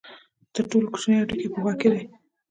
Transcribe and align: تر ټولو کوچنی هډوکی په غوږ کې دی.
تر 0.53 0.63
ټولو 0.71 0.87
کوچنی 0.93 1.15
هډوکی 1.19 1.47
په 1.53 1.59
غوږ 1.63 1.75
کې 1.81 1.89
دی. 1.93 2.01